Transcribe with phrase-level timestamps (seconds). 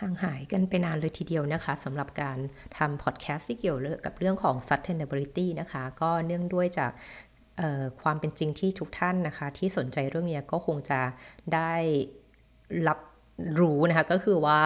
[0.00, 2.38] ห่างหายกันไปนานเลยทีเดียวนะคะสำหรับการ
[2.78, 6.92] ทำพอดแคสต์ที่เกี่ยวกับเรื่องของ sustainability นะคะ ก็เนื่องด้วยจาก
[8.02, 11.00] ความเป็นจริงที่ทุกท่านนะคะ ที่สนใจเรื่องนี้ก็คงจะ
[11.54, 11.72] ได้
[12.88, 12.98] รับ
[13.60, 14.58] รู้นะคะก็คือว่า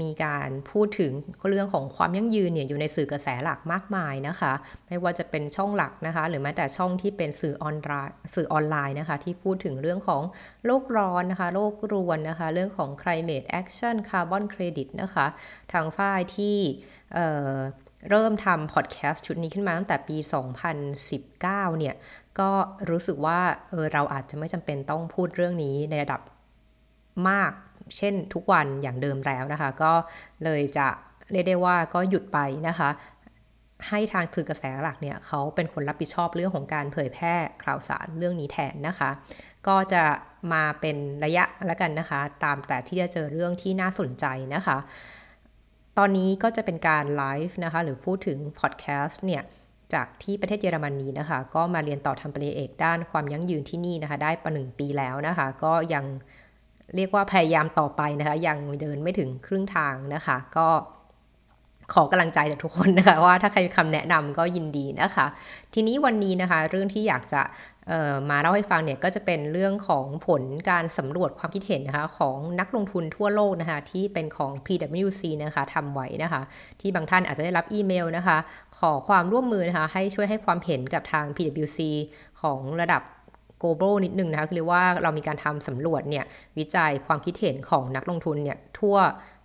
[0.00, 1.12] มีการพูดถึง
[1.48, 4.52] เรื่องของความยั่งยืนเนี่ยอยู่ในสื่อกระแสหลักมากมายนะคะ
[4.88, 10.22] ไม่ว่าจะเป็นช่องหลักนะคะ หรือแม้แต่ช่องที่เป็นสื่อออนไลน์สื่อออนไลน์นะคะ ที่พูดถึงเรื่องของ
[10.66, 15.26] โลกร้อนนะคะ โลกรวนนะคะ เรื่องของ climate action carbon credit นะคะ
[15.72, 16.56] ทางฝ่ายที่
[17.14, 20.16] เเริ่มทำพอดแคสต์ชุดนี้ขึ้นมาตั้งแต่ปี
[20.98, 21.40] 2019
[21.78, 21.94] เนี่ย
[22.40, 22.50] ก็
[22.90, 26.20] รู้สึกว่าเออเราอาจจะไม่จำเป็นต้องพูดเรื่องนี้ในระดับ
[27.28, 27.52] มาก
[27.96, 29.92] เช่นทุกวันอย่างเดิมแล้วนะคะ ก็
[30.44, 30.88] เลยจะ
[31.32, 32.90] เรียกได้ว่าก็หยุดไปนะคะ
[33.88, 37.34] ให้ทางสื่อกระแสหลักเนี่ยเขาเป็นคนรับผิดชอบเรื่องของการเผยแพร่
[37.64, 39.10] ข่าวสารเรื่องนี้แทนนะคะ
[39.68, 40.02] ก็จะ
[40.52, 44.78] มาเป็นระยะแล้วกันนะคะ ตามแต่ที่จะเจอเรื่องที่น่าสนใจนะคะ
[45.98, 49.42] ตอนนี้ก็จะเป็นการไลฟ์นะคะ หรือพูดถึงพอดแคสต์เนี่ย
[49.94, 56.04] จากที่ประเทศเยอรมนีนะคะ ก็มาเรียนต่อทำปริญญาเอกด้านความยั่งยืนที่นี่นะคะ ได้ประหนึ่งปีแล้วนะคะ ก็ยัง
[56.96, 60.68] เรียกว่าพยายามต่อไปนะคะ ยังเดินไม่ถึงครึ่งทางนะคะ ก็
[61.94, 65.26] ขอกำลังใจจากทุกคนนะคะ ว่าถ้าใครมีคำแนะนำก็ยินดีนะคะ
[65.74, 67.42] ทีนี้วันนี้นะคะ เรื่องที่อยากจะ
[68.30, 76.42] มาเล่าให้ฟังเนี่ยก็จะเป็นเรื่องของผลการสำรวจความคิดเห็นนะคะของนักลงทุนทั่วโลกนะคะที่เป็นของ PwC นะคะทำไว้นะคะ
[76.80, 78.38] ที่บางท่านอาจจะได้รับอีเมลนะคะ
[78.78, 81.78] ขอความร่วมมือนะคะให้ช่วยให้ความเห็นกับทาง PwC
[82.40, 83.02] ของระดับ
[83.62, 86.24] global นิดนึงนะคะคือเรียกว่าเรามีการทำสำรวจเนี่ย
[86.58, 88.96] วิจัยความคิดเห็นของนักลงทุนเนี่ยทั่ว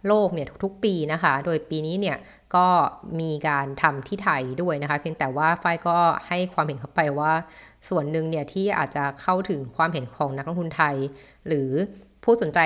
[0.08, 2.18] โลกเนี่ยทุกๆปีนะคะ โดยปีนี้เนี่ย
[2.56, 2.68] ก็
[3.20, 7.34] มีการทำที่ไทยด้วยนะคะ เพียงแต่ว่าฝ้ายก็ให้ความเห็นเข้าไปว่า
[7.90, 10.96] ส่วนหนึ่งเนี่ยที่อาจจะเข้าถึงความเห็นของนักลงทุนไทย
[11.48, 11.70] หรือ
[12.24, 12.60] ผู้สนใจ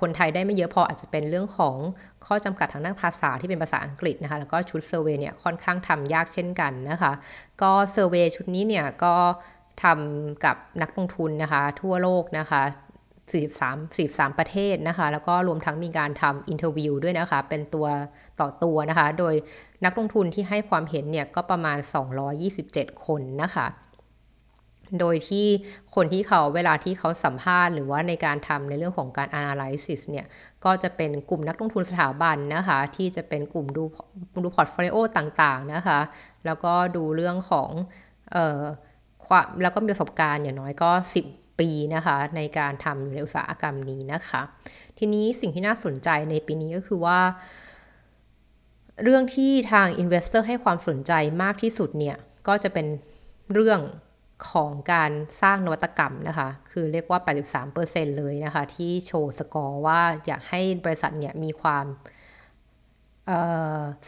[0.00, 1.76] คนไทยได้ไม่เยอะพออาจจะเป็นเรื่องของ
[2.26, 7.12] ข้อจำกัดทางด้านภาษาที่เป็นภาษาอังกฤษนะคะ แล้วก็ชุด survey เนี่ยค่อนข้างทำยากเช่นกันนะคะ
[7.62, 9.14] ก็ survey ชุดนี้เนี่ยก็
[9.82, 12.62] ทำกับนักลงทุนนะคะ ทั่วโลกนะคะ
[13.28, 17.86] 43 43 ประเทศนะคะ แล้วก็รวมทั้งมีการทำ interview ด้วยนะคะ เป็นตัว
[18.40, 19.34] ต่อตัวนะคะ โดย
[19.84, 21.78] นักลงทุนที่ให้ความเห็นเนี่ยก็ประมาณ
[22.42, 23.66] 227 คนนะคะ
[25.00, 25.46] โดยที่
[25.94, 30.26] คนที่เขาเวลาที่เขาสัมภาษณ์หรือว่าในการทำในเรื่องของการ analysis เนี่ย
[30.64, 33.84] ก็จะเป็นกลุ่มนักลงทุนสถาบันนะคะ ที่จะเป็นกลุ่มดู
[34.44, 36.00] ดู portfolio ต่างๆนะคะ
[36.46, 37.70] แล้วก็ดูเรื่องของ
[38.32, 38.62] เอ่อ
[39.28, 40.90] ความแล้วก็มีประสบการณ์อย่างน้อยก็
[41.26, 44.40] 10 ปีนะคะ ในการทำอยู่ในอุตสาหกรรมนี้นะคะ
[44.98, 47.20] ทีนี้สิ่งที่น่าสนใจในปีนี้ก็คือว่า
[49.02, 51.12] เรื่องที่ทาง Investor ให้ความสนใจ
[51.42, 52.16] มากที่สุดเนี่ย
[52.48, 52.86] ก็จะเป็น
[53.52, 53.80] เรื่อง
[54.52, 55.10] ของการ
[55.42, 57.20] สร้างนวัตกรรมนะคะ คือเรียกว่า
[57.68, 61.84] 83%เลยนะคะ ที่โชว์สกอร์ว่าอยากให้บริษัทเนี่ยมีความ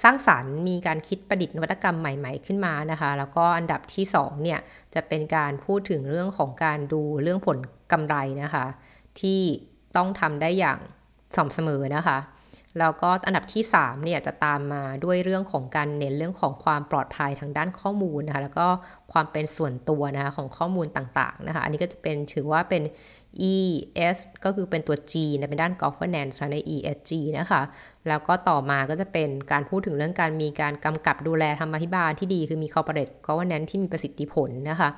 [0.03, 4.61] สร้างสารรค์มีการคิดประดิษฐ์นวัตกรรมใหม่ๆขึ้นมานะคะ แล้วก็อันดับที่2เนี่ย
[4.95, 7.59] จะเป็นการพูดถึงเรื่องของการดูเรื่องผล
[7.93, 8.67] กำไรนะคะ
[9.21, 9.41] ที่
[9.97, 10.79] ต้องทำได้อย่าง
[11.37, 12.19] สม่ำเสมอนะคะ
[12.79, 18.67] แล้วก็อันดับที่3เนี่ยจะตามมาด้วยเรื่องของการเน้นเรื่องของความปลอดภัยทางด้านข้อมูลนะคะแล้วก็
[19.13, 22.83] ความเป็นส่วนตัวนะคะของข้อมูลต่างๆนะคะอันนี้ก็จะเป็นถือว่าเป็น
[23.53, 27.63] ES ก็คือเป็นตัว G นะเป็นด้าน governance ใน ESG นะคะ
[28.09, 34.89] แล้วก็ต่อมาก็จะเป็นการพูดถึงเรื่องการมีการกำกับดูแลธรรมาภิบาลที่ดี คือมี corporate governance ที่มีประสิทธิผลนะคะ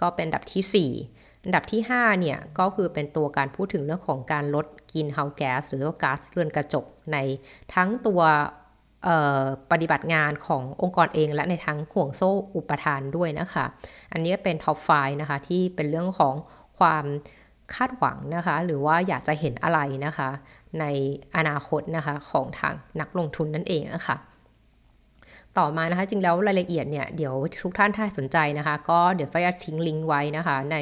[0.00, 7.16] ก็เป็นอันดับที่ 4 อันดับที่ 5 เนี่ย ก็คือเป็นตัวการพูดถึงเรื่องของการลดกินเฮาแก๊สหรือว่าก๊าซเรือนกระจกใน
[7.74, 8.22] ทั้งตัว
[9.70, 13.64] ปฏิบัติงานขององค์กรเองและในทั้งห่วงโซ่อุปทานด้วยนะคะ
[14.12, 14.90] อันนี้เป็นท็อปไฟ
[15.20, 16.34] นะคะที่เป็นเรื่องของ
[16.78, 17.04] ความ
[17.74, 20.28] คาดหวังนะคะ หรือว่าอยากจะเห็นอะไรนะคะ
[20.80, 20.84] ใน
[21.36, 24.16] อนาคตนะคะของทางนักลงทุนนั่นเองนะคะ
[25.58, 30.76] ต่อมานะคะ จริงแล้วรายละเอียดเนี่ยเดี๋ยวทุกท่านถ้าสนใจนะคะ ก็เดี๋ยวฝ้ายจะทิ้งลิงก์ไว้นะคะ ใน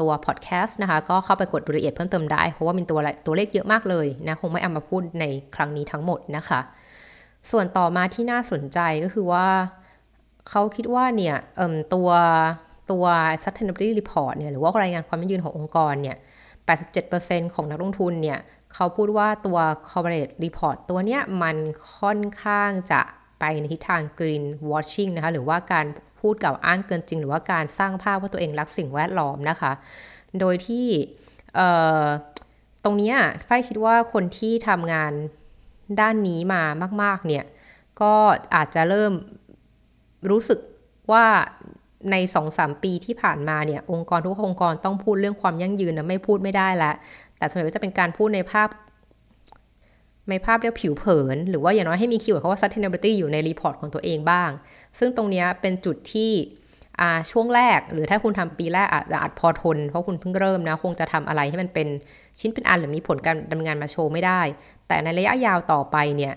[0.00, 5.24] ตัวพอดแคสต์นะคะ ก็เข้าไปกดรายละเอียดเพิ่มเติมได้ เพราะว่ามีตัวตัวเลขเยอะมากเลยนะ คงไม่เอามาพูดใน
[5.54, 6.60] ครั้งนี้ทั้งหมดนะคะ
[7.50, 9.46] ส่วนต่อมาที่น่าสนใจก็คือว่า
[10.48, 11.36] เขาคิดว่าเนี่ย
[11.94, 12.08] ตัว
[12.90, 13.04] ตัว
[13.42, 16.16] sustainability report เนี่ยหรือว่ารายงานความยั่งยืนขององค์กรเนี่ย
[16.86, 18.38] 87%ของนักลงทุนเนี่ย
[18.74, 19.58] เขาพูดว่าตัว
[19.88, 21.56] corporate report ตัวเนี้ยมัน
[21.98, 23.00] ค่อนข้างจะ
[23.38, 25.86] ไปในทิศทาง green washing นะคะ หรือว่าการ
[26.20, 29.72] พูดกับอ้างเกินจริง หรือว่าการสร้างภาพว่าตัวเองรักสิ่งแวดล้อมนะคะ
[30.40, 30.86] โดยที่
[32.84, 33.12] ตรงนี้
[33.48, 35.12] ฝ้ายคิดว่าคนที่ทำงาน
[36.00, 36.62] ด้านนี้มา
[37.02, 37.44] มาก ๆ เนี่ย
[38.00, 38.14] ก็
[38.54, 39.12] อาจจะเริ่ม
[40.30, 40.60] รู้สึก
[41.12, 41.24] ว่า
[42.10, 46.92] ใน2อสปีที่ผ่านมาเนี่ย องค์กรทุกองค์กรต้องพูดเรื่องความยั่งยืนนะไม่พูดไม่ได้ละ
[47.36, 48.68] แต่ส่วนใหญ่ก็จะเป็นการพูดในภาพ
[50.30, 54.50] ในภาพเรียกผิวเผิน หรือว่าอย่างน้อยให้มี keyword คำว่า sustainability อยู่ใน report ของตัวเองบ้าง
[54.98, 56.32] ซึ่งตรงนี้เป็นจุดที่
[57.30, 61.88] ช่วงแรก หรือถ้าคุณทำปีแรกอาจจะอาจพอทน เพราะคุณเพิ่งเริ่มนะ คงจะทำอะไรให้มันเป็น
[62.38, 64.40] ชิ้นเป็นอันหรือมีผลการดำเนินงานมาโชว์ไม่ได้
[64.88, 66.34] แต่ในระยะยาวต่อไปเนี่ย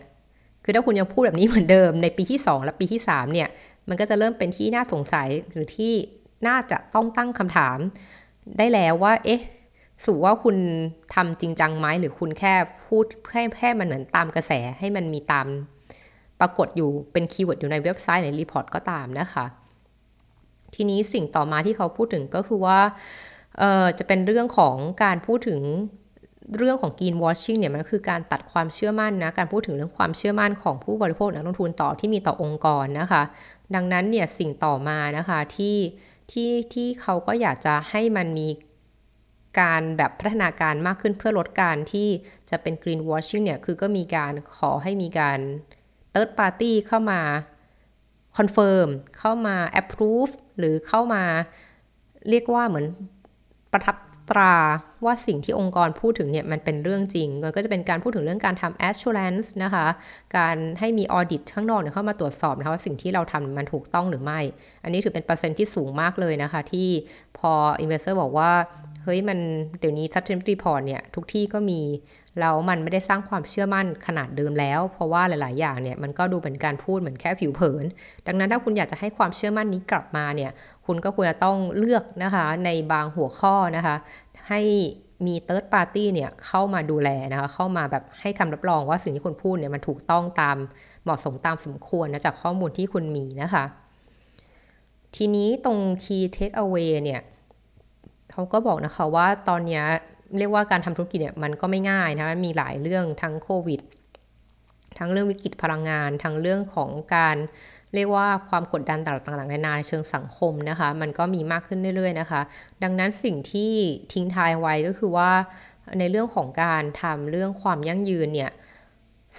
[0.64, 3.48] คือถ้าคุณยังพูดแบบนี้เหมือนเดิมในปีที่ 2 และปีที่ 3 เนี่ย
[3.90, 5.94] มันก็จะเริ่มเป็นที่น่าสงสัยหรือที่
[6.48, 7.78] น่าจะต้องตั้งคำถาม
[8.58, 9.42] ได้แล้วว่า เอ๊ะ
[10.06, 10.58] สรุปว่าคุณ
[11.16, 12.54] ทำจริงจังไหมหรือคุณแค่
[12.88, 15.48] พูดแค่แค่มันเหมือนตามกระแสให้มันมีตาม
[16.40, 19.46] ปรากฏอยู่เป็น keyword อยู่ในเว็บไซต์ใน report ก็ตามนะคะ
[20.76, 22.80] ทีนี้สิ่งต่อมาที่เขาพูดถึงก็คือว่า
[24.00, 25.62] จะเป็นเรื่องของการพูดถึง
[26.58, 33.22] เรื่องของ green washing เนี่ยมันคือการตัดความเชื่อมั่นนะการพูดถึงเรื่องความเชื่อมั่นของผู้บริโภคนักลงทุนต่อที่มีต่อองค์กรนะคะ
[33.76, 35.78] ดังนั้นเนี่ยสิ่งต่อมานะคะที่
[36.32, 38.48] ที่ที่เขาก็อยากจะให้มันมี
[39.60, 42.08] การแบบพัฒนาการมากขึ้นเพื่อลดการที่
[42.50, 45.40] จะเป็น green washing เนี่ย คือก็มีการขอให้มีการ
[46.14, 47.22] third party เข้ามา
[48.38, 48.88] confirm
[49.18, 51.24] เข้ามา approve หรือเข้ามา
[52.30, 52.86] เรียกว่าเหมือน
[53.74, 53.96] ประทับ
[54.32, 54.58] ตรา
[55.06, 59.88] ว่าสิ่งที่องค์กรพูดถึงเนี่ย มันเป็นเรื่องจริง ก็จะเป็นการพูดถึงเรื่องการทำ assurance นะคะ
[60.38, 64.40] การให้มี audit ข้างนอกเนี่ยเข้ามาตรวจสอบนะคะว่าสิ่งที่เราทำมันถูกต้องหรือไม่
[64.84, 66.90] อันนี้ถือเป็นเปอร์เซ็นต์ที่สูงมากเลยนะคะ ที่
[67.38, 67.52] พอ
[67.84, 68.52] investor บอกว่า
[69.04, 69.40] เฮ้ยมัน
[69.80, 71.82] เดี๋ยวนี้ sustainability report เนี่ยทุกที่ก็มี
[72.40, 77.86] แล้วมันไม่ได้สร้างความเชื่อมั่นขนาดเดิมแล้ว เพราะว่าหลาย ๆ อย่างเนี่ยมันก็ดูเป็นการพูดเหมือนแค่ผิวเผิน
[78.28, 80.52] ดังนั้นถ้าคุณอยากจะให้ความเชื่อมั่นนี้กลับมาเนี่ย
[80.86, 83.96] คุณก็ควรจะต้องเลือกนะคะในบางหัวข้อนะคะ
[84.50, 84.62] ให้
[85.26, 90.58] มีเติร์ดปาร์ตี้เนี่ยเข้ามาดูแลนะคะเข้ามาแบบให้คำรับรองว่าสิ่งที่คุณพูดเนี่ยมันถูกต้องตาม
[91.04, 93.66] เหมาะสมตามสมควรนะจากข้อมูลที่คุณมีนะคะ
[95.16, 97.22] ทีนี้ตรง key take away เนี่ย
[98.40, 99.84] เขาก็บอกนะคะว่าตอนนี้
[100.38, 103.82] เรียกว่าการทำธุรกิจเนี่ยมันก็ไม่ง่ายนะมีหลายเรื่องทั้งโควิด
[104.98, 107.36] ทั้งเรื่องวิกฤตพลังงาน ทั้งเรื่องของการ
[107.94, 112.42] เรียกว่าความกดดันต่างๆนานาในเชิงสังคมนะคะ มันก็มีมากขึ้นเรื่อยๆนะคะ
[112.84, 113.72] ดังนั้นสิ่งที่
[114.14, 115.32] ทิ้งทายไว้ก็คือว่า
[116.00, 118.52] ในเรื่องของการทำเรื่องความยั่งยืนเนี่ย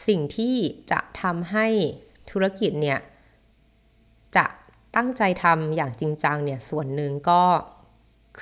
[0.09, 0.55] สิ่งที่
[0.91, 1.67] จะทำให้
[2.31, 2.99] ธุรกิจเนี่ย
[4.37, 4.45] จะ
[4.97, 7.43] ตั้งใจทำอย่างจริงจังเนี่ยส่วนหนึ่งก็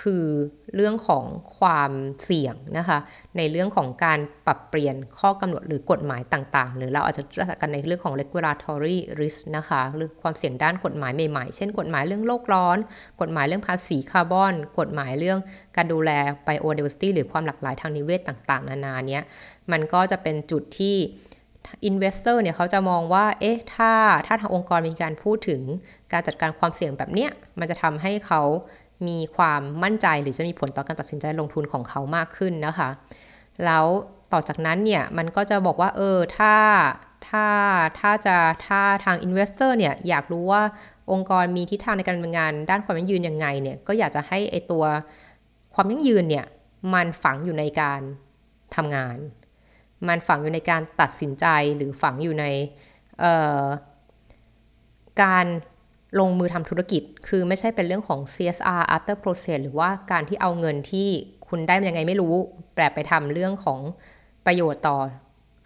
[0.01, 0.27] คือ
[0.75, 1.25] เรื่องของ
[1.59, 1.93] ความ
[2.25, 2.99] เสี่ยงนะคะ
[3.37, 12.79] ในเรื่องของการปรับเปลี่ยนข้อกำหนดหรือกฎหมายต่างๆ หรือเราอาจจะรู้จักกันในเรื่องของ regulatory risk นะคะ หรือความเสี่ยงด้านกฎหมายใหม่ๆ เช่น กฎหมายเรื่องโลกร้อน
[13.21, 15.39] กฎหมายเรื่องภาษีคาร์บอน กฎหมายเรื่อง
[15.77, 16.11] การดูแล
[16.47, 19.23] biodiversity หรือความหลากหลายทางนิเวศต่างๆ นานาเนี้ย
[19.73, 20.97] มันก็จะเป็นจุดที่
[21.91, 23.93] investor เนี่ยเขาจะมองว่า เอ๊ะ ถ้า
[24.27, 25.63] ถ้าทางองค์กรมีการพูดถึง
[26.13, 28.43] การจัดการความเสี่ยงแบบเนี้ย มันจะทำให้เขา
[29.07, 32.89] มีความมั่นใจหรือจะมีผลต่อการตัดสินใจลงทุนของเขามากขึ้นนะคะ
[33.65, 33.85] แล้ว
[34.33, 36.55] ต่อจากนั้นเนี่ยมันก็จะบอกว่าเออถ้า
[37.29, 37.47] ถ้า
[37.99, 38.37] ถ้าจะ
[38.67, 40.63] ถ้าทาง investor เนี่ยอยากรู้ว่า
[41.13, 44.85] องค์กรมีทิศทางในการดำเนินงานด้านความยั่งยืนยังไงเนี่ยก็อยากจะให้ไอตัว
[45.75, 46.47] ความยั่งยืนเนี่ย
[46.95, 48.01] มันฝังอยู่ในการ
[48.77, 49.17] ทำงาน
[50.09, 52.47] มันฝังอยู่ในการตัดสินใจหรือฝังอยู่ใน
[55.23, 55.47] การ
[56.19, 61.09] ลงมือทำธุรกิจ คือไม่ใช่เป็นเรื่องของ CSR after process หรือว่าการที่เอาเงินที่
[61.49, 62.35] คุณได้ยังไงไม่รู้
[62.75, 63.81] แปลไปทำเรื่องของ
[64.47, 64.99] ประโยชน์ต่อ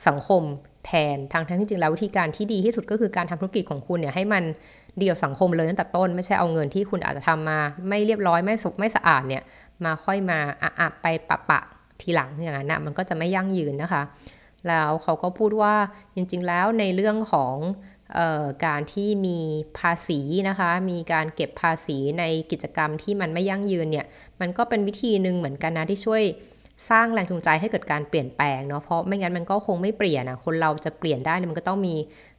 [0.09, 0.43] สังคม
[0.87, 4.43] แทนทางทั้งที่จริงแล้ววิธีการที่ดีที่สุดก็คือการทำธุรกิจของคุณเนี่ยให้มัน
[4.99, 7.59] เดียวสังคมเลยตั้งแต่ต้น ไม่ใช่เอาเงินที่คุณอาจจะทำมา
[7.89, 9.43] ไม่เรียบร้อยไม่สุกไม่สะอาดเนี่ย
[9.85, 10.39] มาค่อยมา
[10.79, 11.61] อะไปปะปะ
[12.01, 14.03] ทีหลังอย่างนั้นนะมันก็จะไม่ยั่งยืนนะคะ
[14.69, 15.75] แล้วเขาก็พูดว่า
[16.15, 17.55] จริง ๆ แล้วในเรื่องของ
[18.67, 19.39] การที่มี
[19.79, 24.07] ภาษีนะคะ มีการเก็บภาษีในกิจกรรมที่มันไม่ยั่งยืนเนี่ย
[24.41, 26.23] มันก็เป็นวิธีหนึ่งเหมือนกันนะที่ช่วย
[26.91, 31.95] สร้างแรงจูงใจให้เกิดการเปลี่ยนแปลงเนาะ เพราะไม่งั้นมันก็คงไม่เปลี่ยนอะคนเราจะเปลี่ยนได้มันก็ต้องมี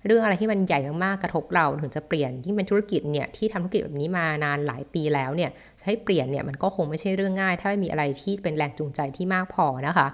[0.06, 10.08] เรื่องอะไรที่มันใหญ่มากๆกระทบเราถึงจะเปลี่ยนที่เป็นธุรกิจเนี่ยที่ทำธุรกิจแบบนี้มานานหลายปีแล้วเนี่ยจะให้เปลี่ยนเนี่ยมันก็คงไม่ใช่เรื่องง่าย ถ้าไม่มีอะไรที่เป็นแรงจูงใจที่มากพอนะคะ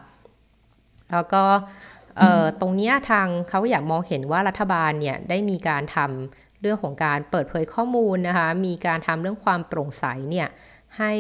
[1.12, 1.44] แล้วก็
[2.62, 10.48] ตรงนี้ทางเขาอยากมองเห็นว่ารัฐบาลเนี่ยได้มีการทำเรื่องของการเปิดเผยข้อมูลนะคะ มีการทำเรื่องความโปร่งใสเนี่ย
[10.98, 11.14] ให้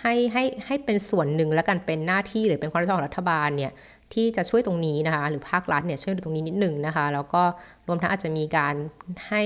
[0.00, 3.72] ให้ให้ให้เป็นส่วนหนึ่งและกันเป็นหน้าที่หรือเป็นความรับผิดชอบของรัฐบาลเนี่ย
[4.14, 7.42] ที่จะช่วยตรงนี้นะคะ หรือภาครัฐเนี่ยช่วยตรงนี้นิดหนึ่งนะคะ แล้วก็
[7.86, 8.74] รวมทั้งอาจจะมีการ
[9.28, 9.44] ให้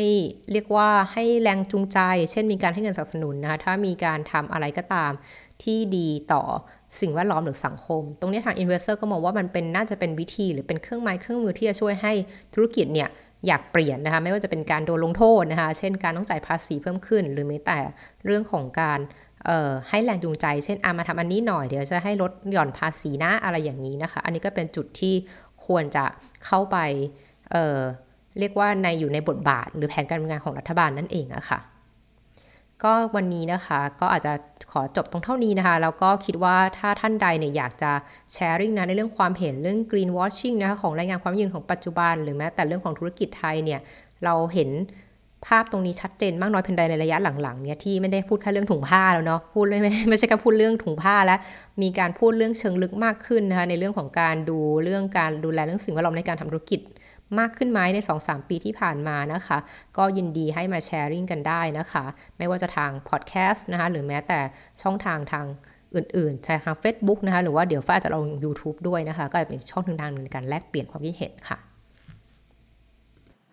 [0.53, 1.99] เรียกว่าให้แรงจูงใจ
[2.31, 5.13] เช่นมีการให้เงินสนับสนุนนะคะถ้ามีการทำอะไรก็ตาม
[5.63, 6.43] ที่ดีต่อ
[7.01, 12.13] สิ่งแวดล้อมหรือสังคม ตรงนี้ทาง investor ก็มองว่ามันเป็นน่าจะเป็นวิธี หรือเป็นเครื่องไม้เครื่องมือที่จะช่วยให้
[12.55, 13.09] ธุรกิจเนี่ย
[13.47, 17.79] อยากเปลี่ยนนะคะไม่ว่าจะเป็นการโดนลงโทษนะคะ เช่นการต้องจ่ายภาษีเพิ่มขึ้น หรือแม้แต่
[18.25, 18.99] เรื่องของการ
[19.89, 25.15] ให้แรงจูงใจเช่นอามาทำอันนี้หน่อยเดี๋ยวจะให้ลดหย่อนภาษีนะอะไรอย่างนี้นะคะ อันนี้ก็เป็นจุดที่
[25.67, 26.05] ควรจะ
[26.47, 26.77] เข้าไป
[27.51, 31.61] เเรียกว่าในอยู่ในบทบาทหรือแผนการงานของรัฐบาลนั่นเองอะคะ่ะ
[32.85, 34.33] ก็วันนี้นะคะก็อาจจะ
[34.73, 37.91] ขอจบตรงเท่านี้นะคะ แล้วก็คิดว่าถ้าท่านใดเนี่ยอยากจะ
[38.33, 43.81] แชร์ริ่งนะในเรื่องความเห็นเรื่อง green washing นะคะของรายงานความยืนของปัจจุบัน หรือแม้แต่เรื่องของธุรกิจไทยเนี่ย
[44.25, 44.71] เราเห็น
[45.47, 51.39] ภาพตรงนี้ชัดเจนมากน้อยเพียงใดในระยะหลังๆเนี่ยที่ไม่ได้พูดแค่เรื่องถุงผ้าแล้วเนาะพูดไม่ไม่ใช่แค่พูดเรื่องถุงผ้าแล้ว
[51.83, 56.81] มีการพูดเรื่องเชิงลึกมากขึ้นนะคะในเรื่องของการดูเรื่องการดูแลเรื่องสิ่งแวดล้อมในการทำธุรกิจ
[57.39, 59.59] มากขึ้นไหมใน 2-3 ปีที่ผ่านมานะคะ
[59.97, 62.05] ก็ยินดีให้มาแชร์ริ่งกันได้นะคะ
[62.39, 64.41] ไม่ว่าจะทางพอดแคสต์นะคะหรือแม้แต่
[64.83, 65.47] ช่องทางทาง
[65.95, 71.59] อื่นๆใช่ทาง Facebook นะคะหรือว่าเดี๋ยวฟ้าจะลง YouTube ด้วยนะคะ ก็จะเป็นช่องทางหนึ่งในการแลกเปลี่ยนความคิดเห็นค่ะ